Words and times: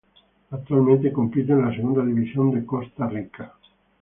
Actualmente 0.49 1.11
compite 1.13 1.51
en 1.53 1.61
la 1.61 1.75
Segunda 1.75 2.03
División 2.03 2.49
de 2.49 2.65
Costa 2.65 3.05
Rica. 3.07 3.53